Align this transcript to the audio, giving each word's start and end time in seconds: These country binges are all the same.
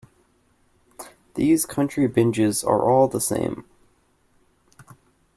These 1.35 1.67
country 1.67 2.07
binges 2.09 2.65
are 2.65 2.89
all 2.89 3.07
the 3.07 3.21
same. 3.21 3.65